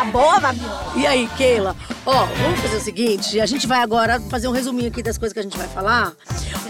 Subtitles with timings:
[0.00, 0.40] Tá boa?
[0.96, 1.76] E aí, Keila?
[2.06, 5.34] Ó, vamos fazer o seguinte: a gente vai agora fazer um resuminho aqui das coisas
[5.34, 6.14] que a gente vai falar.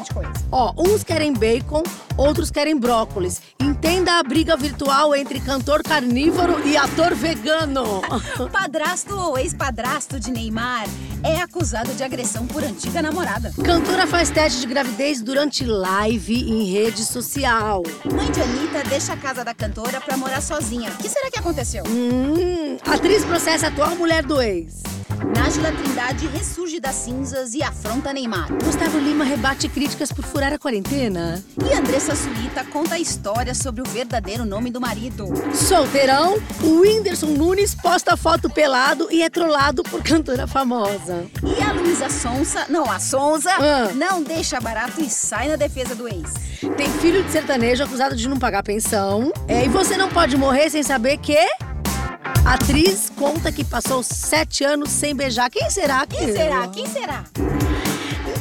[0.00, 0.32] Bastante coisa.
[0.50, 1.82] Ó, uns querem bacon,
[2.16, 3.40] outros querem brócolis.
[3.60, 8.00] Entenda a briga virtual entre cantor carnívoro e ator vegano.
[8.50, 10.86] Padrasto ou ex-padrasto de Neymar
[11.22, 13.53] é acusado de agressão por antiga namorada.
[13.63, 17.82] Cantora faz teste de gravidez durante live em rede social.
[18.12, 20.91] Mãe de Anitta deixa a casa da cantora pra morar sozinha.
[20.91, 21.84] O que será que aconteceu?
[21.87, 24.80] Hum, atriz processa a atual mulher do ex.
[25.24, 28.48] Nájila Trindade ressurge das cinzas e afronta Neymar.
[28.65, 31.43] Gustavo Lima rebate críticas por furar a quarentena.
[31.69, 35.27] E Andressa Suíta conta a história sobre o verdadeiro nome do marido.
[35.55, 41.27] Solteirão, o Whindersson Nunes posta foto pelado e é trollado por cantora famosa.
[41.45, 43.91] E a Luísa Sonsa, não, a Sonza, Ah.
[43.95, 46.32] não deixa barato e sai na defesa do ex.
[46.77, 49.32] Tem filho de sertanejo acusado de não pagar pensão.
[49.46, 51.37] É, e você não pode morrer sem saber que.
[52.50, 55.48] A atriz conta que passou sete anos sem beijar.
[55.48, 56.04] Quem será?
[56.04, 56.66] Quem será?
[56.66, 57.24] Quem será?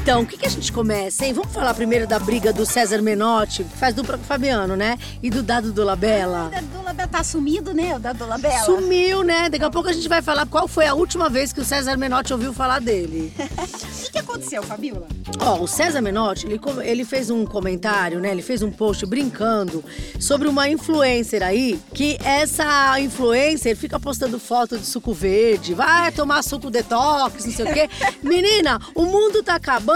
[0.02, 1.34] Então, o que, que a gente começa, hein?
[1.34, 4.98] Vamos falar primeiro da briga do César Menotti, que faz dupla com o Fabiano, né?
[5.22, 6.48] E do Dado Dolabella.
[6.48, 7.96] O Dado Dolabella tá sumido, né?
[7.96, 8.64] O Dado Dolabella.
[8.64, 9.50] Sumiu, né?
[9.50, 11.98] Daqui a pouco a gente vai falar qual foi a última vez que o César
[11.98, 13.34] Menotti ouviu falar dele.
[14.00, 15.08] O que, que aconteceu, Fabiola?
[15.40, 18.32] Ó, o César Menotti, ele, ele fez um comentário, né?
[18.32, 19.84] Ele fez um post brincando
[20.20, 26.42] sobre uma influencer aí, que essa influencer fica postando foto de suco verde, vai tomar
[26.44, 27.90] suco detox, não sei o quê.
[28.24, 29.89] Menina, o mundo tá acabando,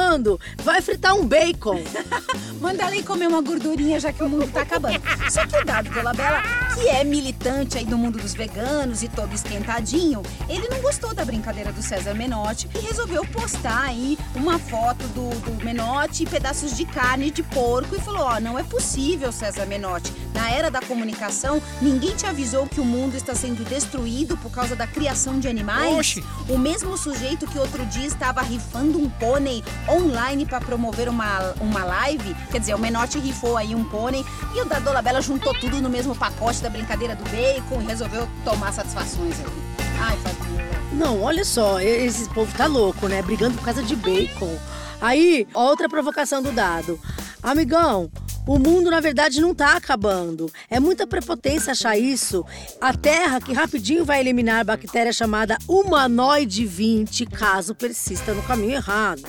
[0.63, 1.81] vai fritar um bacon.
[2.59, 5.02] Manda ela ir comer uma gordurinha, já que o mundo tá acabando.
[5.30, 6.41] Só que o Dado Dolabella,
[6.73, 11.25] que é militante aí do mundo dos veganos e todo esquentadinho, ele não gostou da
[11.25, 16.75] brincadeira do César Menotti e resolveu postar aí uma foto do, do Menotti e pedaços
[16.75, 20.11] de carne de porco e falou: Ó, não é possível, César Menotti.
[20.33, 24.75] Na era da comunicação, ninguém te avisou que o mundo está sendo destruído por causa
[24.75, 25.97] da criação de animais?
[25.97, 26.23] Oxi.
[26.50, 31.84] O mesmo sujeito que outro dia estava rifando um pônei online para promover uma, uma
[31.84, 34.25] live, quer dizer, o Menotti rifou aí um pônei
[34.56, 38.28] e o da Dolabella juntou tudo no mesmo pacote da brincadeira do bacon e resolveu
[38.44, 39.85] tomar satisfações aí.
[40.00, 40.63] Ai, Fabiola.
[40.94, 43.22] Não, olha só, esse povo tá louco, né?
[43.22, 44.56] Brigando por causa de bacon.
[45.02, 47.00] Aí, outra provocação do dado.
[47.41, 48.09] Amigão,
[48.46, 50.52] o mundo na verdade não tá acabando.
[50.69, 52.46] É muita prepotência achar isso.
[52.80, 58.74] A Terra que rapidinho vai eliminar a bactéria chamada humanoide 20 caso persista no caminho
[58.74, 59.24] errado.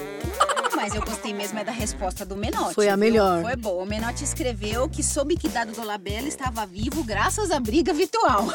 [0.85, 2.75] Mas eu gostei mesmo é da resposta do Menotti.
[2.75, 3.01] Foi a viu?
[3.01, 3.41] melhor.
[3.43, 3.83] Foi boa.
[3.83, 8.45] O Menotti escreveu que soube que Dado Dolabella estava vivo graças à briga virtual.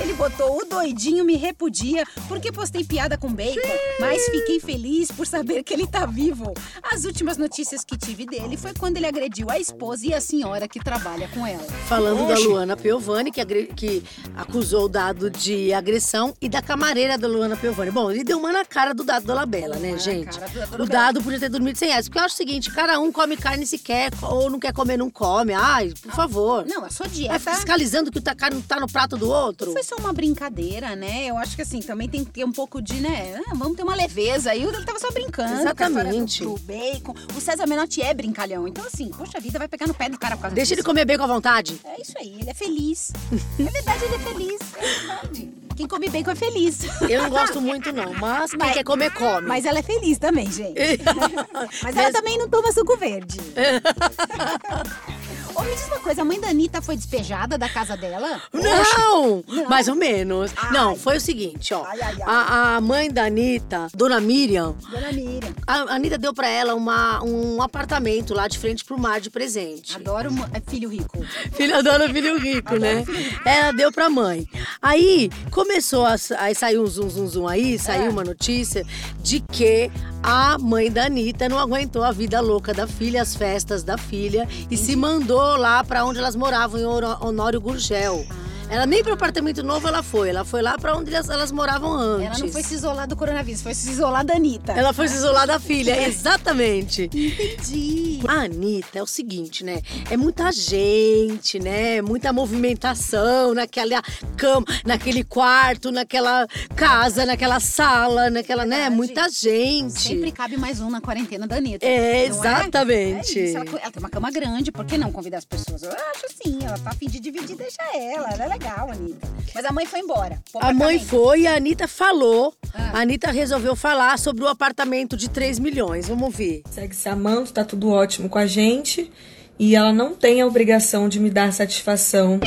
[0.00, 3.60] Ele botou o doidinho me repudia porque postei piada com bacon,
[4.00, 6.52] mas fiquei feliz por saber que ele tá vivo.
[6.92, 10.66] As últimas notícias que tive dele foi quando ele agrediu a esposa e a senhora
[10.66, 11.62] que trabalha com ela.
[11.86, 12.34] Falando da.
[12.44, 14.02] Luana Piovani, que, agre- que
[14.36, 17.90] acusou o dado de agressão, e da camareira da Luana Piovani.
[17.90, 20.38] Bom, ele deu uma na cara do dado Dolabella, né, Uma na gente?
[20.38, 22.08] cara do Dado O dado podia ter dormido sem essa.
[22.08, 24.96] Porque eu acho o seguinte: cada um come carne se quer, ou não quer comer,
[24.96, 25.52] não come.
[25.52, 26.66] Ai, por favor.
[26.66, 29.72] Não, a sua Vai dieta fiscalizando que a carne tá no prato do outro.
[29.72, 31.26] Foi só uma brincadeira, né?
[31.26, 33.40] Eu acho que assim, também tem que ter um pouco de, né?
[33.48, 34.50] ah, vamos ter uma leveza.
[34.50, 35.60] aí ele tava só brincando.
[35.60, 36.42] Exatamente.
[36.44, 37.14] Do bacon.
[37.36, 38.66] O César Menotti é brincalhão.
[38.68, 40.86] Então, assim, poxa vida, vai pegar no pé do cara por causa Deixa ele disso.
[40.88, 41.80] comer bem com a vontade.
[41.84, 43.12] É isso aí, ele é feliz.
[43.58, 44.60] é verdade, ele é feliz.
[44.76, 45.53] É verdade.
[45.76, 46.80] Quem come bacon é feliz.
[47.08, 48.14] Eu não gosto muito, não.
[48.14, 49.46] Mas quem Mas- quer comer, come.
[49.48, 50.74] Mas ela é feliz também, gente.
[51.82, 53.38] Mas ela também não toma suco verde.
[55.56, 58.42] Ô, me diz uma coisa, a mãe da Anitta foi despejada da casa dela?
[58.52, 60.52] Não, mais ou menos.
[60.56, 60.72] Ai.
[60.72, 61.84] Não, foi o seguinte, ó.
[61.84, 62.16] Ai, ai.
[62.26, 65.54] A, a mãe da Anitta, Dona Miriam, Dona Miriam.
[65.66, 69.94] a Anitta deu pra ela uma, um apartamento lá de frente pro mar de presente.
[69.96, 71.24] Adoro é filho rico.
[71.52, 73.04] Filha dona filho rico, né?
[73.44, 74.48] Ela deu pra mãe.
[74.82, 78.84] Aí começou a, aí saiu um zum zum zum aí, saiu uma notícia
[79.22, 79.90] de que
[80.22, 84.48] a mãe da Anitta não aguentou a vida louca da filha, as festas da filha
[84.70, 86.84] e se mandou lá pra onde elas moravam em
[87.20, 88.26] Honório Gurgel.
[88.70, 91.92] Ela nem pro apartamento novo ela foi, ela foi lá pra onde elas, elas moravam
[91.92, 92.26] antes.
[92.26, 94.72] Ela não foi se isolar do coronavírus, foi se isolar da Anitta.
[94.72, 97.04] Ela foi se isolar da filha, exatamente.
[97.04, 98.20] Entendi.
[98.26, 99.80] A Anitta é o seguinte, né?
[100.10, 102.00] É muita gente, né?
[102.02, 104.02] Muita movimentação naquela
[104.36, 108.88] cama, naquele quarto, naquela casa, naquela sala, naquela, né?
[108.88, 110.00] Muita gente.
[110.00, 111.84] Sempre cabe mais um na quarentena da Anitta.
[111.84, 113.38] É, não exatamente.
[113.38, 115.82] É isso, ela, ela tem uma cama grande, por que não convidar as pessoas?
[115.82, 118.30] Eu acho assim, ela tá a fim de dividir, deixa ela.
[118.30, 119.28] Ela é legal, Anitta.
[119.54, 120.42] Mas a mãe foi embora.
[120.54, 122.54] A mãe foi e a Anitta falou.
[122.72, 122.98] Ah.
[122.98, 126.08] A Anitta resolveu falar sobre o apartamento de 3 milhões.
[126.08, 126.62] Vamos ver.
[126.70, 129.12] segue se amando, tá tudo ótimo com a gente.
[129.58, 132.40] E ela não tem a obrigação de me dar satisfação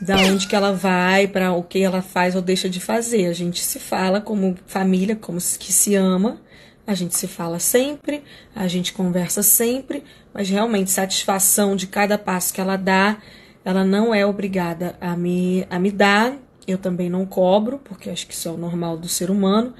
[0.00, 3.26] da onde que ela vai, para o que ela faz ou deixa de fazer.
[3.26, 6.40] A gente se fala como família, como que se ama.
[6.86, 8.22] A gente se fala sempre,
[8.54, 13.16] a gente conversa sempre, mas realmente satisfação de cada passo que ela dá,
[13.64, 16.36] ela não é obrigada a me, a me dar.
[16.66, 19.74] Eu também não cobro, porque acho que isso é o normal do ser humano.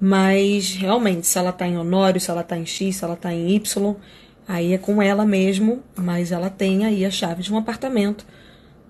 [0.00, 3.32] Mas realmente, se ela tá em Honório, se ela tá em X, se ela tá
[3.32, 3.96] em Y,
[4.48, 8.24] aí é com ela mesmo, mas ela tem aí a chave de um apartamento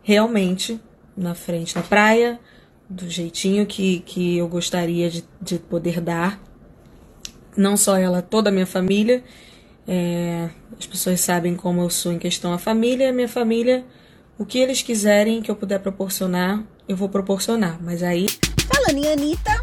[0.02, 0.81] realmente
[1.17, 2.38] na frente da praia,
[2.88, 6.41] do jeitinho que, que eu gostaria de, de poder dar.
[7.56, 9.23] Não só ela, toda a minha família.
[9.87, 10.49] É,
[10.79, 13.85] as pessoas sabem como eu sou em questão a família, minha família,
[14.41, 17.79] o que eles quiserem que eu puder proporcionar, eu vou proporcionar.
[17.83, 18.27] Mas aí.
[18.67, 19.61] Falando em Anitta,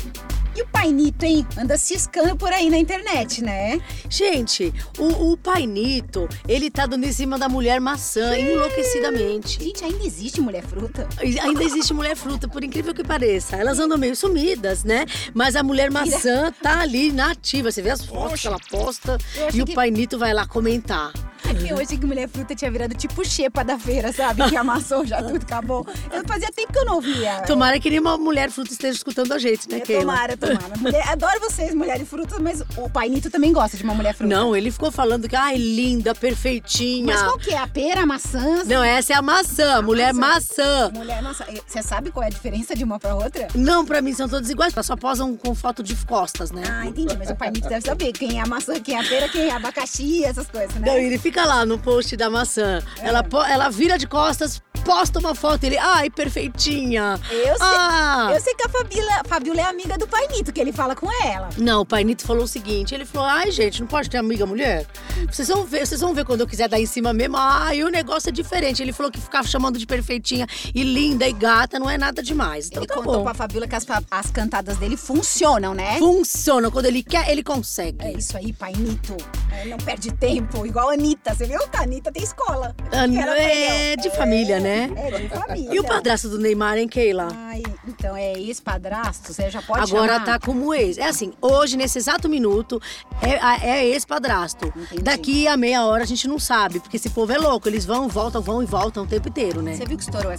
[0.56, 1.48] e o Pai Nito, hein?
[1.58, 3.82] Anda ciscando por aí na internet, né?
[4.08, 9.60] Gente, o, o Pai Nito, ele tá dando em cima da mulher maçã enlouquecidamente.
[9.60, 11.10] Gente, ainda existe mulher fruta?
[11.20, 13.56] Ainda existe mulher fruta, por incrível que pareça.
[13.56, 15.08] Elas andam meio sumidas, né?
[15.34, 17.72] Mas a mulher maçã tá ali na ativa.
[17.72, 18.42] Você vê as fotos Poxa.
[18.42, 19.18] que ela posta
[19.52, 21.12] e o Pai Nito vai lá comentar.
[21.48, 24.50] É eu achei que mulher fruta tinha virado tipo xepa da feira, sabe?
[24.50, 25.86] Que amassou já tudo, acabou.
[26.12, 27.42] Eu fazia tempo que eu não ouvia.
[27.48, 30.02] Tomara que nenhuma mulher fruta esteja escutando a gente, né, Keila?
[30.02, 30.67] Tomara, tomara.
[30.78, 34.34] Mulher, adoro vocês, mulheres frutas, mas o pai Nito também gosta de uma mulher fruta.
[34.34, 37.06] Não, ele ficou falando que, ai, linda, perfeitinha.
[37.06, 37.58] Mas qual que é?
[37.58, 38.64] A pera, a maçã?
[38.66, 40.92] Não, essa é a maçã, a mulher maçã.
[40.94, 41.46] Mulher maçã.
[41.66, 43.48] Você sabe qual é a diferença de uma pra outra?
[43.56, 46.64] Não, pra mim são todas iguais, só posam com foto de costas, né?
[46.70, 47.16] Ah, entendi.
[47.18, 49.44] Mas o pai Nito deve saber quem é a maçã, quem é a pera, quem
[49.44, 50.88] é abacaxi, essas coisas, né?
[50.88, 52.82] Não, ele fica lá no post da maçã.
[53.02, 53.08] É.
[53.08, 57.20] Ela, ela vira de costas, posta uma foto ele, ai, perfeitinha.
[57.30, 58.30] Eu sei, ah.
[58.34, 60.28] eu sei que a Fabiola, Fabiola é amiga do Pai
[60.58, 61.50] Que ele fala com ela.
[61.56, 64.44] Não, o Pai Nito falou o seguinte, ele falou, ai, gente, não pode ter amiga
[64.44, 64.88] mulher?
[65.32, 67.38] Vocês vão ver, vocês vão ver quando eu quiser dar em cima mesmo.
[67.38, 68.82] Ai, o negócio é diferente.
[68.82, 72.70] Ele falou que ficar chamando de perfeitinha e linda e gata não é nada demais.
[72.70, 73.24] Então ele tá contou bom.
[73.24, 76.00] pra Fabiola que as, as cantadas dele funcionam, né?
[76.00, 76.72] Funcionam.
[76.72, 78.04] Quando ele quer, ele consegue.
[78.04, 79.16] É isso aí, Pai Nito.
[79.52, 81.36] É, não perde tempo, igual a Anitta.
[81.36, 81.60] Você viu?
[81.72, 82.76] A Anitta tem escola.
[82.92, 84.90] É de família, né?
[84.96, 85.76] É de família.
[85.76, 87.28] E o padrasto do Neymar, hein, Keila?
[87.32, 89.34] Ai, então é ex-padrasto?
[89.34, 90.26] Você já pode Agora chamar?
[90.26, 90.98] tá como ex.
[90.98, 92.82] É assim, hoje, nesse exato minuto,
[93.22, 94.74] é, é ex-padrasto.
[95.04, 97.68] Daqui a meia hora a gente não sabe, porque esse povo é louco.
[97.68, 99.76] Eles vão, voltam, vão e voltam o tempo inteiro, né?
[99.76, 100.32] Você viu que estourou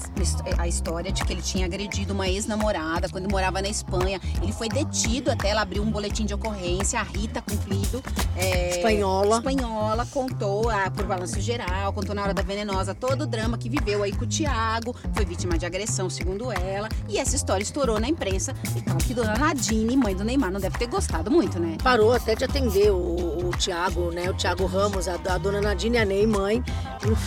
[0.57, 4.19] a história de que ele tinha agredido uma ex-namorada quando morava na Espanha.
[4.43, 6.99] Ele foi detido até ela abriu um boletim de ocorrência.
[6.99, 8.03] A Rita Cumprido.
[8.35, 9.37] É, espanhola.
[9.37, 13.69] Espanhola contou ah, por balanço geral, contou na hora da venenosa todo o drama que
[13.69, 14.97] viveu aí com o Tiago.
[15.13, 16.89] Foi vítima de agressão, segundo ela.
[17.11, 18.55] E essa história estourou na imprensa.
[18.75, 21.77] Então que dona Nadine, mãe do Neymar, não deve ter gostado muito, né?
[21.83, 24.31] Parou até de atender o, o Tiago, né?
[24.31, 26.63] O Tiago Ramos, a, a dona Nadine, a Ney, mãe.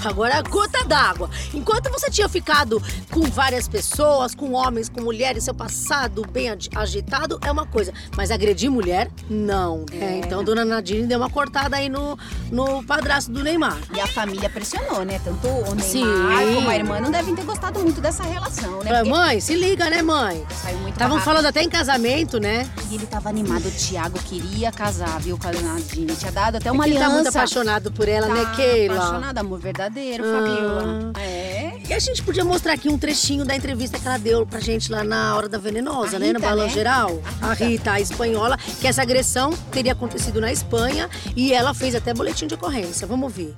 [0.04, 1.30] Agora a gota d'água.
[1.54, 7.40] Enquanto você tinha ficado com várias pessoas, com homens, com mulheres, seu passado bem agitado
[7.44, 7.94] é uma coisa.
[8.16, 9.86] Mas agredir mulher, não.
[9.92, 10.12] É.
[10.12, 12.18] É, então dona Nadine deu uma cortada aí no,
[12.52, 13.78] no padrasto do Neymar.
[13.96, 15.20] E a família pressionou, né?
[15.24, 16.56] Tanto o Neymar Sim.
[16.56, 18.94] como a irmã não devem ter gostado muito dessa relação, né?
[18.94, 19.10] Porque...
[19.10, 20.46] Mãe, se liga, né, mãe?
[20.62, 22.70] Saiu muito Estavam falando até em casamento, né?
[22.90, 23.68] E ele tava animado.
[23.68, 25.74] O Thiago queria casar, viu, com a dona
[26.12, 26.16] Nadine.
[26.18, 27.06] Tinha dado até uma é aliança.
[27.06, 28.96] Ele tá muito apaixonado por ela, né, tá né, Keila?
[28.96, 30.38] apaixonado, amor verdadeiro, ah.
[30.38, 31.12] Fabiola.
[31.20, 31.72] É.
[31.90, 34.92] E a gente podia mostrar aqui um trechinho da entrevista que ela deu pra gente
[34.92, 36.28] lá na Hora da Venenosa, a né?
[36.28, 36.70] Rita, no Balão né?
[36.72, 37.22] Geral.
[37.42, 37.64] A Rita.
[37.64, 42.14] a Rita, a espanhola, que essa agressão teria acontecido na Espanha e ela fez até
[42.14, 43.08] boletim de ocorrência.
[43.08, 43.54] Vamos ouvir.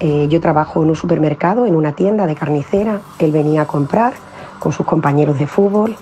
[0.00, 3.00] Eh, yo trabajo en un supermercado, en una tienda de carnicera.
[3.18, 4.14] Él venía a comprar
[4.60, 5.96] con sus compañeros de fútbol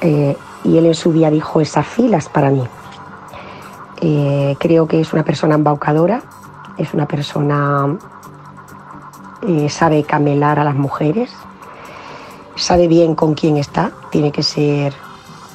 [0.00, 2.62] eh, y él en su día dijo esas filas para mí.
[4.06, 6.20] Eh, creo que es una persona embaucadora,
[6.76, 7.96] es una persona
[9.48, 11.32] eh, sabe camelar a las mujeres,
[12.54, 14.92] sabe bien con quién está, tiene que ser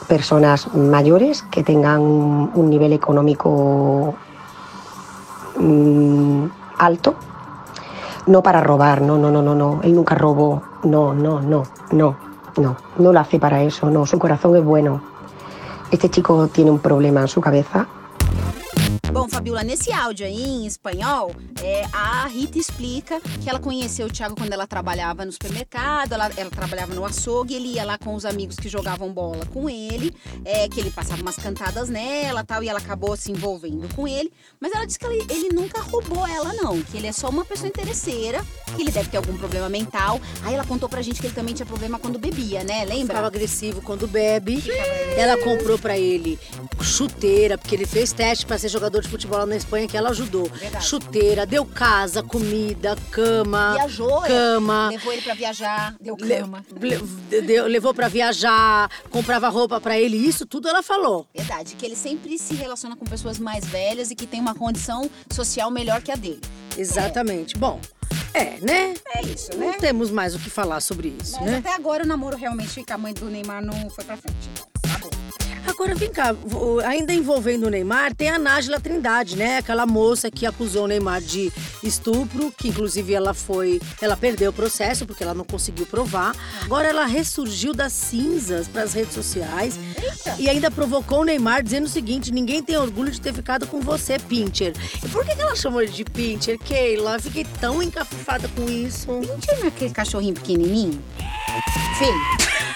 [0.08, 4.15] personas mayores que tengan un, nivel económico
[5.60, 6.46] mmm,
[6.79, 7.13] alto,
[8.25, 12.15] no para robar, no, no, no, no, no, él nunca robó, no, no, no, no,
[12.58, 15.03] no, no lo hace para eso, no, su corazón es bueno.
[15.91, 17.88] Este chico tiene un problema en su cabeza
[19.12, 24.10] Bom, Fabiola, nesse áudio aí em espanhol, é, a Rita explica que ela conheceu o
[24.10, 28.13] Thiago quando ela trabalhava no supermercado, ela, ela trabalhava no açougue, ele ia lá com
[28.13, 30.13] os amigos que jogavam bola com ele,
[30.46, 34.32] é, que ele passava umas cantadas nela tal, e ela acabou se envolvendo com ele.
[34.60, 37.44] Mas ela disse que ele, ele nunca roubou ela, não, que ele é só uma
[37.44, 40.22] pessoa interesseira, que ele deve ter algum problema mental.
[40.44, 42.86] Aí ela contou pra gente que ele também tinha problema quando bebia, né?
[42.86, 43.08] Lembra?
[43.08, 44.63] Ficava agressivo quando bebe.
[45.18, 46.39] Ela comprou pra ele
[46.82, 50.46] chuteira, porque ele fez teste pra ser jogador de futebol na Espanha que ela ajudou.
[50.50, 50.86] Verdade.
[50.86, 54.28] Chuteira, deu casa, comida, cama, Viajou, é.
[54.28, 54.89] cama.
[54.89, 56.66] levou ele pra viajar, deu cama.
[56.80, 61.28] Le- deu- levou pra viajar, comprava roupa pra ele, isso tudo ela falou.
[61.36, 65.10] Verdade, que ele sempre se relaciona com pessoas mais velhas e que tem uma condição
[65.32, 66.42] social melhor que a dele.
[66.78, 67.58] Exatamente.
[67.58, 67.80] Bom,
[68.34, 68.94] é, né?
[69.16, 71.58] É isso, Não temos mais o que falar sobre isso, Mas né?
[71.58, 74.38] até agora o namoro realmente com a mãe do Neymar não foi pra frente.
[75.70, 76.36] Agora vem cá,
[76.86, 79.60] ainda envolvendo o Neymar, tem a Nájila Trindade, né?
[79.60, 84.54] Aquela moça que acusou o Neymar de estupro, que inclusive ela foi, ela perdeu o
[84.54, 86.36] processo porque ela não conseguiu provar.
[86.64, 89.80] Agora ela ressurgiu das cinzas para as redes sociais
[90.40, 93.80] e ainda provocou o Neymar dizendo o seguinte: ninguém tem orgulho de ter ficado com
[93.80, 94.74] você, Pincher.
[95.04, 97.20] E por que ela chamou ele de Pincher, Keila?
[97.20, 99.08] Fiquei tão encafifada com isso.
[99.08, 101.02] Pincher não é aquele cachorrinho pequenininho?
[101.98, 102.69] Feio.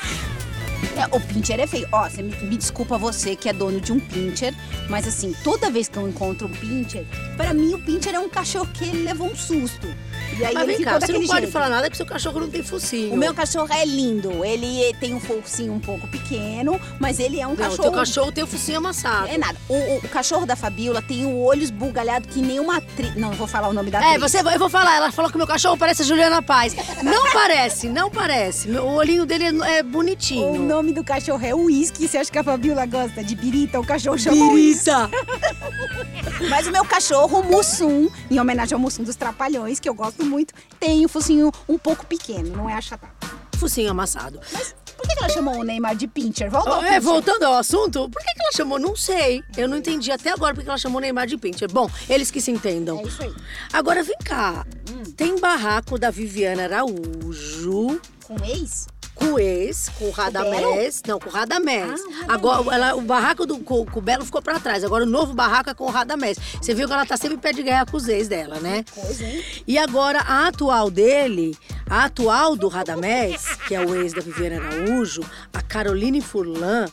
[0.95, 1.87] É, o Pincher é feio.
[1.91, 4.53] Ó, me, me desculpa você que é dono de um Pincher,
[4.89, 8.29] mas assim, toda vez que eu encontro um Pincher, pra mim o Pincher é um
[8.29, 9.87] cachorro que ele levou um susto.
[10.39, 11.51] E aí Mas ele vem cá, você não pode jeito.
[11.51, 13.13] falar nada que seu cachorro não tem focinho.
[13.13, 14.43] O meu cachorro é lindo.
[14.43, 17.81] Ele tem um focinho um pouco pequeno, mas ele é um Não, cachorro.
[17.83, 19.27] teu cachorro tem o focinho amassado.
[19.27, 19.57] É nada.
[19.69, 23.15] O, o- o cachorro da Fabiola tem o olho esbugalhado que nem uma atriz.
[23.15, 24.21] Não, não vou falar o nome da É, atriz.
[24.31, 26.75] você, eu vou falar, ela falou que meu cachorro parece a Juliana Paz.
[27.03, 28.69] Não parece, não parece.
[28.71, 30.47] O olhinho dele é, é bonitinho.
[30.51, 32.07] O nome do cachorro é Whisky.
[32.07, 33.79] Você acha que a Fabiola gosta de birita?
[33.79, 34.35] O cachorro chama.
[34.53, 35.09] Birita.
[36.49, 40.22] Mas o meu cachorro, o Mussum, em homenagem ao Mussum dos Trapalhões, que eu gosto
[40.23, 43.11] muito, tem o focinho um pouco pequeno, não é achatado.
[43.57, 44.39] Focinho amassado.
[44.97, 46.49] Por que ela chamou o Neymar de Pincher?
[46.49, 47.01] Volta ao É, Pincher.
[47.01, 48.79] voltando ao assunto, por que, ela chamou?
[48.79, 49.43] Não sei.
[49.57, 51.69] Eu não entendi até agora por que ela chamou Neymar de Pincher.
[51.71, 52.99] Bom, eles que se entendam.
[52.99, 53.33] É isso aí.
[53.73, 54.65] Agora vem cá.
[55.17, 57.99] Tem barraco da Viviana Araújo.
[58.25, 58.87] Com ex?
[59.15, 61.01] Com o ex, com o Radamés.
[61.07, 62.01] Não, com o Radamés.
[62.27, 62.33] Ah.
[62.33, 64.83] Agora, ela- o barraco do com, com o Belo ficou pra trás.
[64.83, 66.37] Agora o novo barraco é com o Radamés.
[66.61, 68.83] Você viu que ela tá sempre em pé de guerra com os ex dela, né?
[68.93, 69.43] Coisa, hein?
[69.67, 71.55] E agora, a atual dele,
[71.89, 75.21] a atual do Radamés, que é o ex da Viviane Araújo,
[75.53, 76.87] a Caroline Furlan,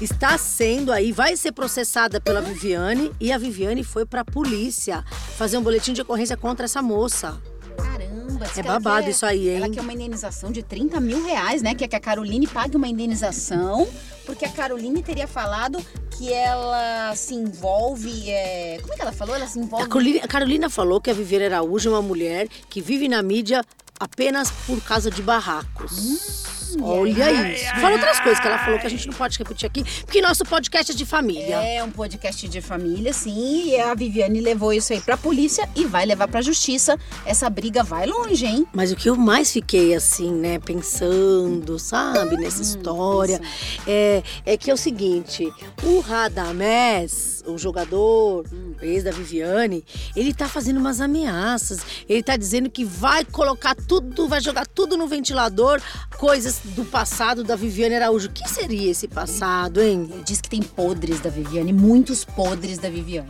[0.00, 5.04] está sendo aí, vai ser processada pela Viviane e a Viviane foi pra polícia
[5.36, 7.40] fazer um boletim de ocorrência contra essa moça.
[7.76, 8.46] Caramba.
[8.56, 9.56] É babado quer- isso aí, hein?
[9.56, 11.74] Ela quer uma indenização de 30 mil reais, né?
[11.74, 13.86] Quer que a Caroline pague uma indenização,
[14.26, 15.78] porque a Caroline teria falado
[16.10, 18.30] que ela se envolve.
[18.30, 19.34] é, Como é que ela falou?
[19.34, 19.84] Ela se envolve.
[19.84, 23.22] A Carolina, a Carolina falou que a Viviane Araújo é uma mulher que vive na
[23.22, 23.64] mídia
[23.98, 26.63] apenas por causa de barracos.
[26.82, 27.64] Olha isso.
[27.80, 30.44] Fala outras coisas que ela falou que a gente não pode repetir aqui, porque nosso
[30.44, 31.56] podcast é de família.
[31.56, 33.70] É um podcast de família, sim.
[33.70, 36.98] E a Viviane levou isso aí pra polícia e vai levar pra justiça.
[37.24, 38.66] Essa briga vai longe, hein?
[38.72, 43.40] Mas o que eu mais fiquei assim, né, pensando, sabe, nessa história,
[43.86, 45.52] é, é que é o seguinte:
[45.82, 48.44] o Radamés, o jogador,
[48.80, 51.80] ex da Viviane, ele tá fazendo umas ameaças.
[52.08, 55.80] Ele tá dizendo que vai colocar tudo, vai jogar tudo no ventilador,
[56.18, 58.28] coisas do passado da Viviane Araújo.
[58.28, 60.08] O que seria esse passado, hein?
[60.12, 63.28] Ele diz que tem podres da Viviane, muitos podres da Viviane.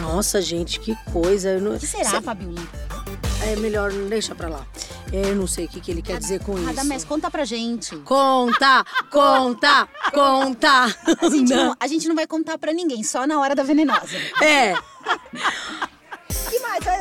[0.00, 1.50] Nossa, gente, que coisa.
[1.50, 2.60] Eu não- O que será, Cê- Fabiola?
[3.42, 4.66] É melhor deixa pra lá.
[5.12, 6.66] Eu não sei o que, que ele quer dizer com isso.
[6.66, 7.96] Radamés, conta pra gente.
[7.98, 10.68] Conta, conta, conta.
[11.22, 14.16] A gente, não, a gente não vai contar pra ninguém, só na hora da venenosa.
[14.42, 14.74] É?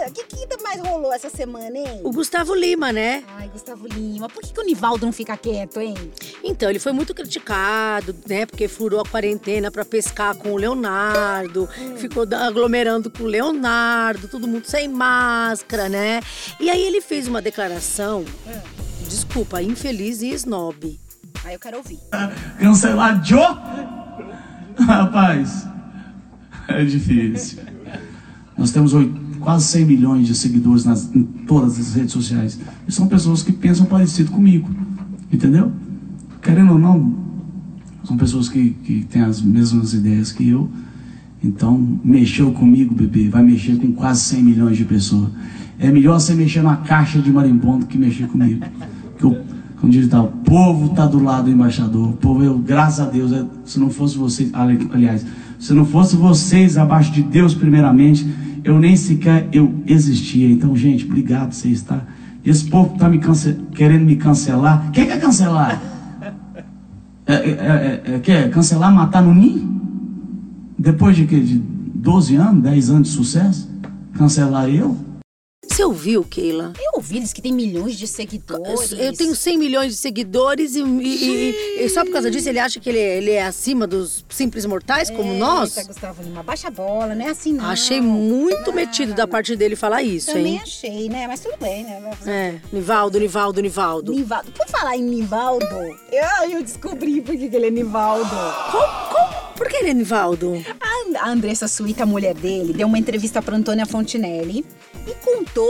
[0.07, 2.01] O que, que mais rolou essa semana, hein?
[2.03, 3.23] o Gustavo Lima, né?
[3.37, 5.95] Ai, Gustavo Lima, por que, que o Nivaldo não fica quieto, hein?
[6.43, 8.45] Então, ele foi muito criticado, né?
[8.45, 14.27] Porque furou a quarentena pra pescar com o Leonardo, ficou da- aglomerando com o Leonardo,
[14.27, 16.21] todo mundo sem máscara, né?
[16.59, 18.23] E aí ele fez uma declaração,
[19.07, 20.99] desculpa, infeliz e snob.
[21.43, 21.99] Aí eu quero ouvir.
[22.59, 23.39] Cancelar Joe?
[24.79, 25.65] Rapaz,
[26.67, 27.59] é difícil.
[28.57, 32.59] Nós temos oito- quase 100 milhões de seguidores nas, em todas as redes sociais.
[32.87, 34.67] E são pessoas que pensam parecido comigo.
[35.31, 35.71] Entendeu?
[36.41, 37.13] Querendo ou não,
[38.03, 40.67] são pessoas que, que têm as mesmas ideias que eu.
[41.43, 45.29] Então, mexeu comigo, bebê, vai mexer com quase 100 milhões de pessoas.
[45.77, 48.65] É melhor você mexer numa caixa de marimbondo do que mexer comigo.
[49.11, 49.37] Porque o,
[49.79, 52.09] como diz tal, o povo está do lado do embaixador.
[52.09, 55.23] O povo, eu, graças a Deus, é, se não fosse vocês, ali- aliás,
[55.59, 58.25] se não fosse vocês abaixo de Deus primeiramente,
[58.65, 60.49] eu nem sequer eu existia.
[60.49, 62.01] Então, gente, obrigado por vocês, tá?
[62.43, 64.91] Esse povo está me cance- querendo me cancelar.
[64.91, 65.81] Quem quer cancelar?
[67.27, 69.81] É, é, é, é, quer cancelar, matar no ninho?
[70.77, 71.25] Depois de?
[71.25, 73.69] De 12 anos, 10 anos de sucesso?
[74.13, 74.95] Cancelar eu?
[75.75, 76.71] Você ouviu, Keila?
[76.79, 78.93] Eu ouvi, diz que tem milhões de seguidores.
[78.93, 82.79] Eu tenho 100 milhões de seguidores e, e- e- só por causa disso ele acha
[82.79, 85.75] que ele, é- ele é acima dos simples mortais como nós?
[85.75, 87.65] Eita, Gustavo Lima, baixa a bola, não é assim não.
[87.65, 90.61] Achei muito metido da parte dele falar isso, Também hein?
[90.63, 91.27] achei, né?
[91.27, 92.01] Mas tudo bem, né?
[92.25, 94.13] É, Nivaldo, Nivaldo, Nivaldo.
[94.13, 94.51] Nivaldo.
[94.53, 95.65] Por falar em Nivaldo,
[96.09, 98.29] eu, eu descobri por que ele é Nivaldo.
[98.71, 100.53] Como, como- por que ele é Nivaldo?
[101.19, 104.65] A, Andressa Suíta, a mulher dele, deu uma entrevista para Antônia Fontinelli
[105.07, 105.64] e contou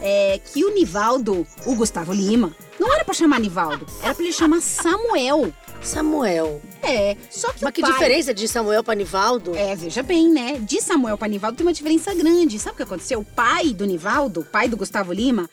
[0.00, 4.32] é, que o Nivaldo, o Gustavo Lima, não era para chamar Nivaldo, era para ele
[4.32, 5.52] chamar Samuel.
[5.82, 6.60] Samuel.
[6.82, 7.92] É, só que Mas que pai...
[7.92, 9.54] diferença de Samuel pra Nivaldo?
[9.54, 10.58] É, veja bem, né?
[10.58, 12.58] De Samuel para Nivaldo tem uma diferença grande.
[12.58, 13.20] Sabe o que aconteceu?
[13.20, 15.48] O pai do Nivaldo, o pai do Gustavo Lima,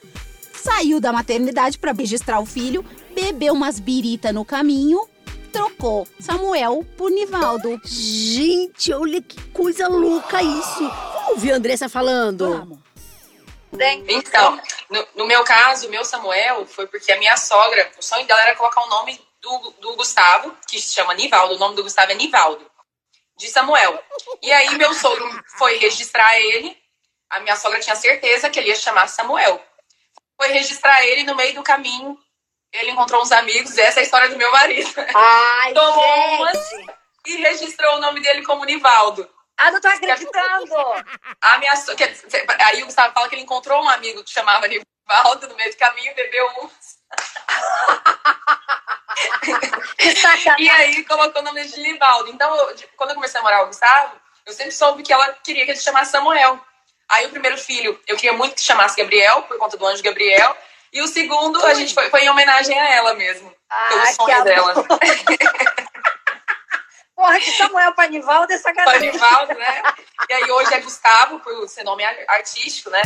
[0.53, 5.07] saiu da maternidade para registrar o filho, bebeu umas birita no caminho,
[5.51, 7.79] trocou Samuel por Nivaldo.
[7.85, 10.79] Gente, olha que coisa louca isso.
[10.79, 12.49] Vamos ouvir a Andressa falando?
[12.49, 12.92] Vamos.
[14.07, 18.25] Então, no, no meu caso, o meu Samuel foi porque a minha sogra, o sonho
[18.25, 21.83] dela era colocar o nome do, do Gustavo, que se chama Nivaldo, o nome do
[21.83, 22.69] Gustavo é Nivaldo,
[23.37, 24.01] de Samuel.
[24.41, 25.27] E aí meu sogro
[25.57, 26.77] foi registrar ele,
[27.29, 29.61] a minha sogra tinha certeza que ele ia chamar Samuel.
[30.37, 32.17] Foi registrar ele no meio do caminho,
[32.71, 34.91] ele encontrou uns amigos, essa é a história do meu marido.
[35.13, 36.41] Ai, Tomou gente.
[36.41, 36.71] umas
[37.25, 39.29] e registrou o nome dele como Nivaldo.
[39.57, 40.73] Ah, não tô acreditando.
[41.41, 41.91] A minha so-
[42.59, 45.77] Aí o Gustavo fala que ele encontrou um amigo que chamava Nivaldo no meio do
[45.77, 46.69] caminho, bebeu um.
[50.59, 52.29] E aí colocou o nome de Nivaldo.
[52.29, 55.33] Então, eu- quando eu comecei a morar com o Gustavo, eu sempre soube que ela
[55.43, 56.59] queria que ele chamasse Samuel.
[57.09, 60.55] Aí o primeiro filho, eu queria muito que chamasse Gabriel, por conta do anjo Gabriel.
[60.91, 63.53] E o segundo, a gente foi, foi em homenagem a ela mesmo.
[63.89, 64.73] Pelo Ai, que sonho dela.
[67.15, 69.11] Porra, de Samuel pra Nivaldo é sacanagem.
[69.11, 69.81] Nivaldo, né?
[70.29, 73.01] E aí hoje é Gustavo, por ser nome ar- artístico, né?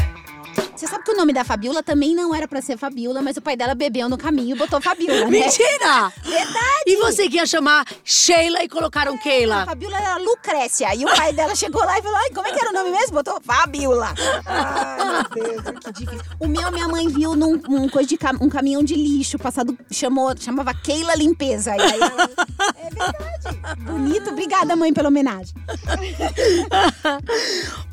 [0.77, 3.41] Você sabe que o nome da Fabiola também não era pra ser Fabiola, mas o
[3.41, 5.39] pai dela bebeu no caminho e botou Fabiola, né?
[5.39, 6.13] Mentira!
[6.23, 6.83] Verdade!
[6.85, 9.65] E você que ia chamar Sheila e colocaram A Keila?
[9.65, 10.93] Fabiola era Lucrécia.
[10.93, 12.91] E o pai dela chegou lá e falou: Ai, como é que era o nome
[12.91, 13.13] mesmo?
[13.13, 14.13] Botou Fabiola.
[14.45, 15.23] Ai, meu
[15.63, 16.21] Deus, que difícil.
[16.39, 19.75] O meu, minha mãe viu num um coisa de cam- um caminhão de lixo passado,
[19.91, 21.75] chamou, chamava Keila Limpeza.
[21.75, 22.29] E aí ela-
[22.77, 23.81] é verdade.
[23.81, 25.55] Bonito, obrigada, mãe, pela homenagem.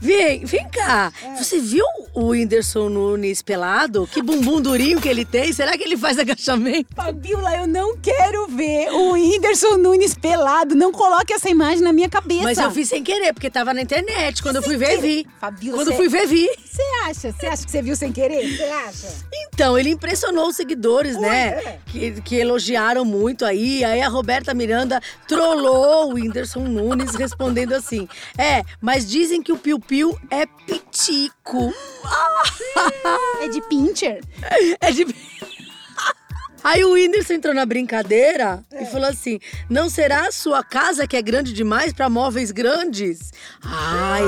[0.04, 1.10] Vem, vem cá.
[1.38, 4.06] Você viu o Whindersson Nunes pelado?
[4.06, 5.50] Que bumbum durinho que ele tem.
[5.50, 6.94] Será que ele faz agachamento?
[6.94, 8.13] Fabiola, eu não quero
[8.48, 10.74] ver o Whindersson Nunes pelado.
[10.74, 12.42] Não coloque essa imagem na minha cabeça.
[12.44, 14.42] Mas eu fiz sem querer, porque tava na internet.
[14.42, 15.26] Quando eu fui ver, vi.
[15.40, 16.48] Quando você- fui ver, vi.
[16.64, 17.32] Você acha?
[17.32, 18.56] Você acha que você viu sem querer?
[18.56, 19.08] Você acha?
[19.52, 21.48] Então, ele impressionou os seguidores, né?
[21.48, 21.78] é.
[21.86, 23.84] Que, que elogiaram muito aí.
[23.84, 29.58] Aí a Roberta Miranda trollou o Whindersson Nunes respondendo assim: É, mas dizem que o
[29.58, 31.72] Piu Piu é pitico.
[33.40, 34.20] É de pincher?
[34.80, 35.04] É de.
[36.64, 38.82] Aí o Whindersson entrou na brincadeira É.
[38.82, 43.30] e falou assim: não será a sua casa que é grande demais para móveis grandes?
[43.62, 44.22] Ai,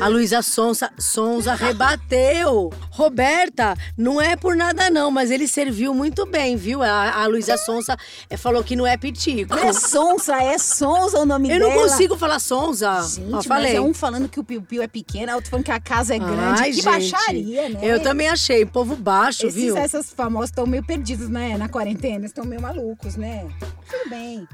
[0.00, 2.72] a Luísa Sonza, Sonza rebateu.
[2.90, 6.82] Roberta, não é por nada não, mas ele serviu muito bem, viu?
[6.82, 7.96] A, a Luísa Sonza
[8.28, 9.54] eh, falou que não é pitico.
[9.56, 11.74] Não é Sonsa, é Sonsa o nome Eu dela.
[11.74, 13.02] não consigo falar Sonza.
[13.02, 13.76] Gente, Ó, falei.
[13.76, 16.60] é um falando que o piu-piu é pequeno, outro falando que a casa é grande.
[16.60, 17.80] Ai, que gente, baixaria, né?
[17.82, 19.76] Eu também achei, povo baixo, Esses, viu?
[19.76, 21.56] Essas famosas estão meio perdidos, né?
[21.56, 23.48] Na quarentena, estão meio malucos, né?
[23.90, 24.46] Tudo bem.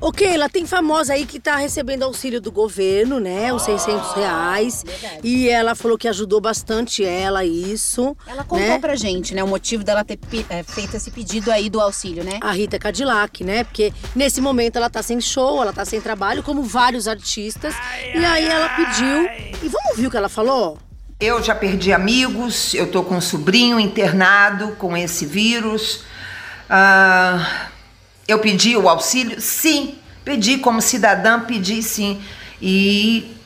[0.00, 3.52] Ô, Keila, tem famosa aí que tá recebendo auxílio do governo, né?
[3.52, 4.84] Os 600 reais.
[5.22, 8.16] E ela falou que ajudou bastante ela, isso.
[8.26, 8.78] Ela contou né?
[8.78, 9.42] pra gente, né?
[9.42, 12.38] O motivo dela ter é, feito esse pedido aí do auxílio, né?
[12.40, 13.64] A Rita Cadillac, né?
[13.64, 17.74] Porque nesse momento ela tá sem show, ela tá sem trabalho, como vários artistas.
[18.14, 19.24] e aí ela pediu.
[19.62, 20.78] E vamos ouvir o que ela falou?
[21.20, 26.04] Eu já perdi amigos, eu tô com um sobrinho internado com esse vírus.
[26.68, 27.68] Ah,
[28.26, 29.40] eu pedi o auxílio?
[29.40, 32.20] Sim, pedi como cidadã, pedi sim.
[32.60, 33.36] E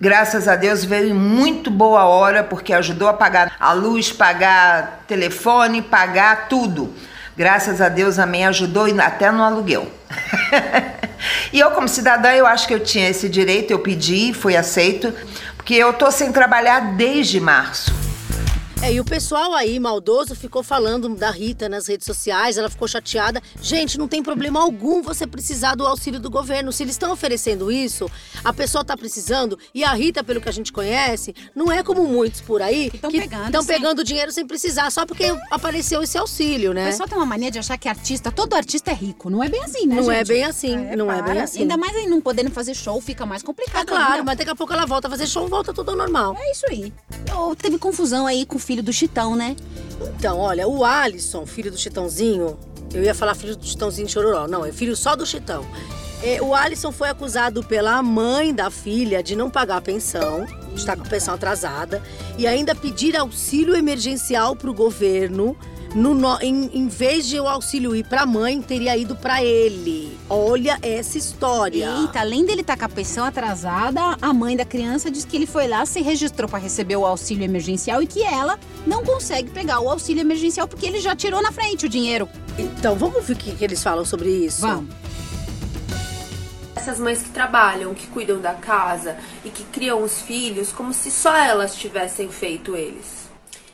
[0.00, 5.82] graças a Deus veio muito boa hora, porque ajudou a pagar a luz, pagar telefone,
[5.82, 6.94] pagar tudo.
[7.36, 9.88] Graças a Deus, amém, ajudou até no aluguel.
[11.52, 15.14] e eu, como cidadã, eu acho que eu tinha esse direito, eu pedi, foi aceito,
[15.56, 17.97] porque eu tô sem trabalhar desde março.
[18.80, 22.86] É, e o pessoal aí, maldoso, ficou falando da Rita nas redes sociais, ela ficou
[22.86, 23.42] chateada.
[23.60, 26.72] Gente, não tem problema algum você precisar do auxílio do governo.
[26.72, 28.08] Se eles estão oferecendo isso,
[28.44, 32.04] a pessoa tá precisando, e a Rita, pelo que a gente conhece, não é como
[32.06, 36.16] muitos por aí tão que pegando, estão pegando dinheiro sem precisar, só porque apareceu esse
[36.16, 36.86] auxílio, O né?
[36.86, 39.28] pessoal tem uma mania de achar que artista, todo artista é rico.
[39.28, 40.28] Não é bem assim, né, Não é gente?
[40.28, 41.62] bem assim, não é bem assim.
[41.62, 43.86] Ainda mais aí não podendo fazer show, fica mais É complicado.
[43.88, 44.22] claro, né?
[44.24, 46.36] mas daqui a pouco ela volta a fazer show, volta tudo ao normal.
[46.38, 46.92] É isso aí.
[47.36, 49.56] Ou teve confusão aí com filho do Chitão, né?
[50.18, 52.58] Então, olha, o Alisson, filho do Chitãozinho,
[52.92, 55.66] eu ia falar filho do Chitãozinho Chororó, não, é filho só do Chitão.
[56.22, 60.80] É, o Alisson foi acusado pela mãe da filha de não pagar a pensão, de
[60.80, 62.02] estar com a pensão atrasada,
[62.36, 65.56] e ainda pedir auxílio emergencial para o governo.
[65.94, 69.42] No, no- em, em vez de o auxílio ir para a mãe, teria ido para
[69.42, 70.16] ele.
[70.28, 71.88] Olha essa história.
[72.00, 75.46] Eita, além dele estar com a pensão atrasada, a mãe da criança diz que ele
[75.46, 79.80] foi lá, se registrou para receber o auxílio emergencial e que ela não consegue pegar
[79.80, 82.28] o auxílio emergencial porque ele já tirou na frente o dinheiro.
[82.58, 84.60] Então, vamos ver o que, que eles falam sobre isso?
[84.60, 84.94] Vamos.
[86.76, 91.10] Essas mães que trabalham, que cuidam da casa e que criam os filhos como se
[91.10, 93.27] só elas tivessem feito eles.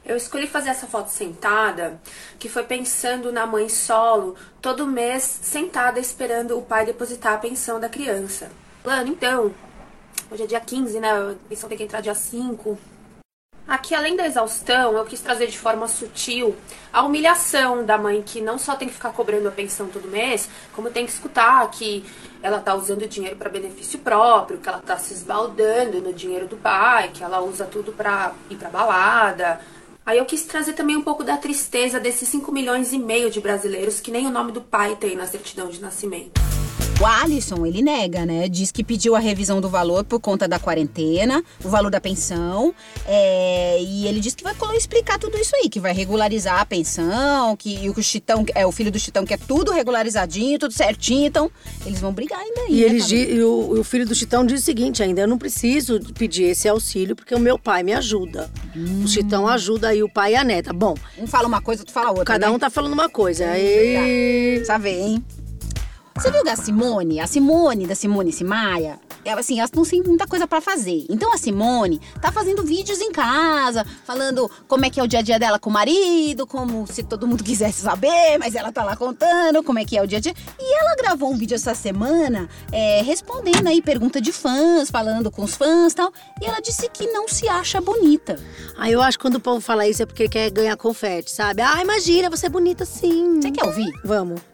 [0.07, 1.99] Eu escolhi fazer essa foto sentada,
[2.39, 7.81] que foi pensando na mãe solo, todo mês sentada esperando o pai depositar a pensão
[7.81, 8.51] da criança.
[8.83, 9.55] Plano, então,
[10.31, 11.11] hoje é dia 15, né?
[11.11, 12.79] A pensão tem que entrar dia 5.
[13.67, 16.55] Aqui, além da exaustão, eu quis trazer de forma sutil
[16.93, 20.51] a humilhação da mãe que não só tem que ficar cobrando a pensão todo mês,
[20.75, 22.05] como tem que escutar que
[22.43, 26.47] ela tá usando o dinheiro para benefício próprio, que ela tá se esbaldando no dinheiro
[26.47, 29.59] do pai, que ela usa tudo pra ir pra balada.
[30.07, 33.41] Aí eu quis trazer também um pouco da tristeza desses 5 milhões e meio de
[33.41, 36.54] brasileiros que nem o nome do pai tem na certidão de nascimento.
[37.05, 38.49] O Alisson, ele nega, né?
[38.49, 42.75] Diz que pediu a revisão do valor por conta da quarentena, o valor da pensão.
[43.07, 47.55] é, e ele diz que vai explicar tudo isso aí, que vai regularizar a pensão,
[47.59, 51.27] que o Chitão, é o filho do Chitão, que é tudo regularizadinho, tudo certinho.
[51.27, 51.51] Então,
[51.85, 52.73] eles vão brigar ainda aí.
[52.73, 53.25] E, né, ele, Fabiola?
[53.27, 56.45] di- e o, o filho do Chitão diz o seguinte ainda, eu não preciso pedir
[56.45, 58.51] esse auxílio porque o meu pai me ajuda.
[59.05, 60.73] O Chitão ajuda aí o pai e a neta.
[60.73, 62.25] Bom, Um fala uma coisa, outro fala outra.
[62.25, 62.53] cada né?
[62.53, 63.45] um tá falando uma coisa.
[63.59, 64.55] E...
[64.57, 65.25] Precisa ver, hein?
[66.17, 67.19] Você viu da Simone?
[67.19, 71.05] A Simone, da Simone Simaria, ela, assim, elas não têm muita coisa pra fazer.
[71.11, 75.19] Então a Simone tá fazendo vídeos em casa, falando como é que é o dia
[75.19, 78.85] a dia dela com o marido, como se todo mundo quisesse saber, mas ela tá
[78.85, 80.35] lá contando como é que é o dia a dia.
[80.59, 85.43] E ela gravou um vídeo essa semana é, respondendo aí pergunta de fãs, falando com
[85.43, 86.13] os fãs e tal.
[86.41, 88.39] E ela disse que não se acha bonita.
[88.79, 91.61] Ah, eu acho que quando o povo fala isso é porque quer ganhar confete, sabe?
[91.61, 93.41] Ah, imagina, você é bonita sim.
[93.41, 93.91] Você quer ouvir?
[94.05, 94.54] Vamos.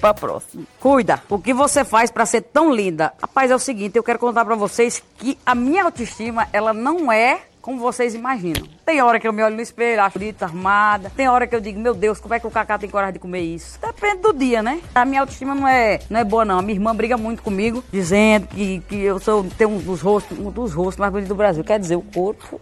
[0.00, 0.64] Pra próxima.
[0.80, 1.22] Cuida.
[1.28, 3.12] O que você faz pra ser tão linda?
[3.20, 7.10] Rapaz, é o seguinte, eu quero contar pra vocês que a minha autoestima, ela não
[7.10, 8.66] é como vocês imaginam.
[8.88, 11.12] Tem hora que eu me olho no espelho, acho bonita, armada.
[11.14, 13.18] Tem hora que eu digo, meu Deus, como é que o Cacá tem coragem de
[13.18, 13.78] comer isso?
[13.82, 14.80] Depende do dia, né?
[14.94, 16.58] A minha autoestima não é, não é boa, não.
[16.58, 20.38] A minha irmã briga muito comigo, dizendo que, que eu sou, tenho um dos rostos,
[20.38, 21.62] um dos rostos mais bonitos do Brasil.
[21.62, 22.58] Quer dizer, o corpo.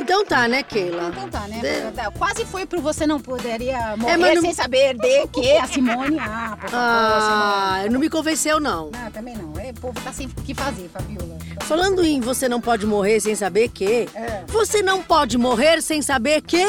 [0.00, 1.10] Então tá, né, Keila?
[1.10, 1.60] Então tá, né?
[1.60, 5.52] De- Quase foi pro você não poderia morrer É, mas não- sem saber de que
[5.58, 6.18] a Simone.
[6.18, 8.86] Ah, por favor, Ah, não me convenceu, não.
[8.86, 9.04] Simone.
[9.04, 9.52] Não, também não.
[9.60, 11.30] É, o povo tá sem o que fazer, Fabiola.
[11.60, 14.42] Falando em você não pode morrer sem saber que, É.
[14.48, 16.64] você não pode morrer sem saber que.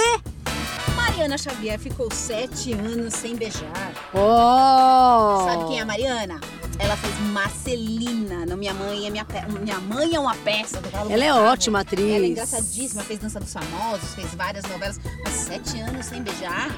[0.96, 3.94] Mariana Xavier ficou sete anos sem beijar.
[4.14, 5.46] Oh!
[5.46, 6.42] Sabe quem é a Mariana?
[6.80, 9.36] Ela fez Marcelina no Minha Mãe é Minha, Pe...
[9.60, 11.48] Minha Mãe é uma peça do Galo Ela é Gustavo.
[11.52, 12.16] ótima atriz.
[12.16, 15.00] Ela é engraçadíssima, fez Dança dos Famosos, fez várias novelas.
[15.24, 16.72] Mas sete anos sem beijar?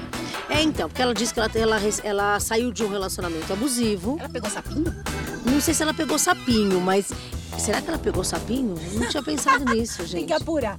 [0.50, 4.18] É, então, porque ela disse que ela, ela, ela saiu de um relacionamento abusivo.
[4.20, 4.94] Ela pegou sapinho?
[5.46, 7.10] Não sei se ela pegou sapinho, mas.
[7.58, 8.74] Será que ela pegou sapinho?
[8.92, 10.26] Não tinha pensado nisso, Tem gente.
[10.26, 10.78] que apurar.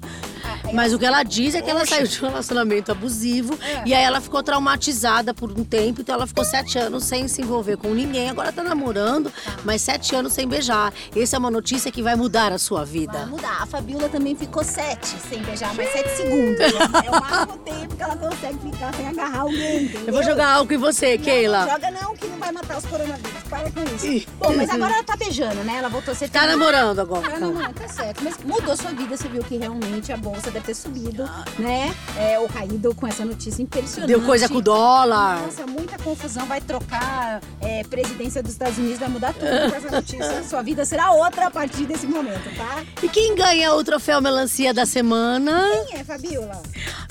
[0.74, 3.84] Mas o que ela diz é que ela saiu de um relacionamento abusivo É.
[3.86, 7.42] e aí ela ficou traumatizada por um tempo, então ela ficou sete anos sem se
[7.42, 8.30] envolver com ninguém.
[8.30, 9.32] Agora tá namorando,
[9.64, 10.94] mas sete anos sem beijar.
[11.16, 13.26] Essa é uma notícia que vai mudar a sua Vai vida.
[13.28, 13.62] mudar.
[13.62, 16.60] A Fabiola também ficou sete sem beijar, mais sete segundos.
[16.60, 19.84] É o máximo tempo que ela consegue ficar sem agarrar alguém.
[19.86, 20.04] Entendeu?
[20.08, 21.60] Eu vou jogar álcool em você, Não, Keila.
[21.66, 23.38] Não joga não, que não vai matar os coronavírus.
[23.50, 24.28] Para com isso.
[24.40, 25.78] Bom, mas agora ela tá beijando, né?
[25.78, 27.36] Ela voltou a ser Tá namorando agora.
[27.36, 28.22] Ah, não, não, tá certo.
[28.24, 31.24] Mas mudou sua vida, você viu que realmente a bolsa deve ter subido,
[31.58, 31.94] né?
[32.18, 34.08] É, ou caído com essa notícia impressionante.
[34.08, 35.42] Deu coisa com o dólar.
[35.42, 36.46] Nossa, muita confusão.
[36.46, 40.44] Vai trocar é, presidência dos Estados Unidos, vai mudar tudo com essa notícia.
[40.48, 42.84] Sua vida será outra a partir desse momento, tá?
[43.02, 45.68] E quem ganha o troféu melancia da semana?
[45.88, 46.62] Quem é, Fabiola?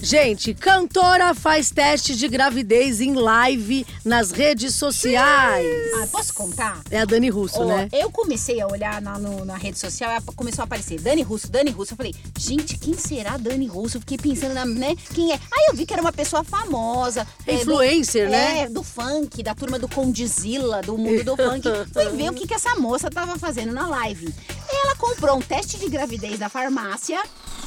[0.01, 5.67] Gente, cantora faz teste de gravidez em live nas redes sociais.
[6.01, 6.81] Ah, posso contar?
[6.91, 7.89] É a Dani Russo, Ó, né?
[7.93, 11.71] Eu comecei a olhar na, no- na rede social, começou a aparecer Dani Russo, Dani
[11.71, 11.93] Russo.
[11.95, 14.01] Eu falei, gente, quem será Dani Russo?
[14.01, 14.95] Fiquei pensando, na, né?
[15.15, 15.35] Quem é?
[15.35, 17.27] Aí eu vi que era uma pessoa famosa.
[17.47, 18.61] é, do- Influencer, né?
[18.63, 21.63] É, do funk, da turma do Condizila, do mundo do funk.
[21.93, 24.33] Fui ver o que, que essa moça tava fazendo na live.
[24.69, 27.21] Ela comprou um teste de gravidez da farmácia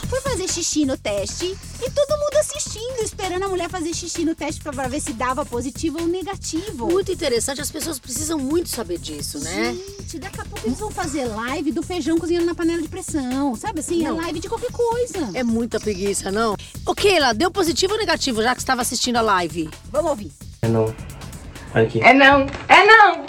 [0.09, 4.33] foi fazer xixi no teste e todo mundo assistindo, esperando a mulher fazer xixi no
[4.33, 6.88] teste pra, pra ver se dava positivo ou negativo.
[6.88, 9.77] Muito interessante, as pessoas precisam muito saber disso, né?
[9.99, 13.55] Gente, daqui a pouco eles vão fazer live do feijão cozinhando na panela de pressão.
[13.55, 14.01] Sabe assim?
[14.01, 14.19] Não.
[14.19, 15.29] É live de qualquer coisa.
[15.35, 16.55] É muita preguiça, não?
[16.85, 19.69] Ô, Keila, deu positivo ou negativo já que você estava assistindo a live?
[19.91, 20.31] Vamos ouvir.
[20.63, 20.85] É não.
[21.75, 22.01] Olha aqui.
[22.01, 23.25] É não, é não.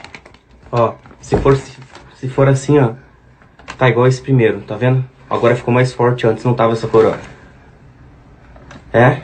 [0.73, 1.73] Ó, se for, se,
[2.19, 2.95] se for assim, ó.
[3.81, 5.03] Tá igual esse primeiro, tá vendo?
[5.31, 7.15] Agora ficou mais forte, antes não tava essa cor, ó.
[8.93, 9.23] É?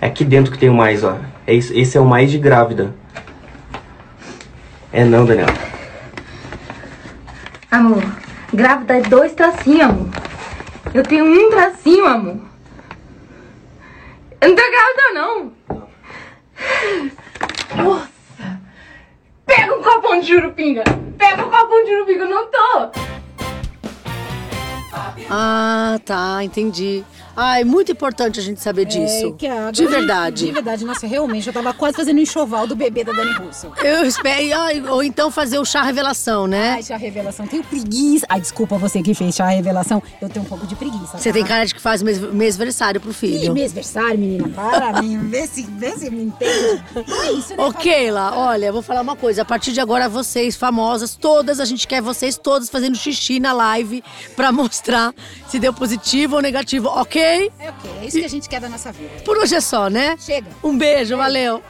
[0.00, 1.18] É aqui dentro que tem o mais, ó.
[1.44, 2.94] É esse, esse é o mais de grávida.
[4.92, 5.52] É não, Daniela.
[7.68, 8.04] Amor,
[8.54, 10.08] grávida é dois tracinhos, amor.
[10.94, 12.38] Eu tenho um tracinho, amor.
[14.40, 15.52] Eu não tô grávida, não.
[17.76, 18.08] Nossa.
[19.44, 20.84] Pega um copão de jurupinga.
[21.18, 23.17] Pega um copão de jurupinga, eu não tô.
[25.30, 27.04] Ah, tá, entendi.
[27.40, 29.28] Ai, muito importante a gente saber disso.
[29.28, 30.46] É, que a- De verdade.
[30.46, 33.70] De verdade, nossa, realmente, eu tava quase fazendo o enxoval do bebê da Dani Russo.
[33.82, 34.92] Eu espero.
[34.92, 36.72] Ou então fazer o chá revelação, né?
[36.72, 38.26] Ai, chá revelação, tenho preguiça.
[38.28, 41.16] Ai, desculpa você que fez chá revelação, eu tenho um pouco de preguiça.
[41.16, 41.34] Você tá?
[41.34, 43.54] tem cara de que faz mês, mêsversário pro Ih, filho.
[43.54, 46.82] mêsversário, menina, para, menina, vê se, vê se me entende.
[47.06, 47.64] Não é isso, né?
[47.64, 49.42] Ô, Keila, olha, vou falar uma coisa.
[49.42, 53.52] A partir de agora, vocês, famosas, todas, a gente quer vocês todas fazendo xixi na
[53.52, 54.02] live
[54.34, 55.14] pra mostrar
[55.48, 56.88] se deu positivo ou negativo,
[57.58, 59.22] é ok, é isso que a gente quer da nossa vida.
[59.24, 60.16] Por hoje é só, né?
[60.18, 60.48] Chega.
[60.62, 61.62] Um beijo, valeu.